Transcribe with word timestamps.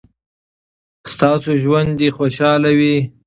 ستاسو 1.13 1.51
ژوند 1.63 1.89
دې 1.99 2.09
خوشحاله 2.17 2.69
وي. 2.79 2.95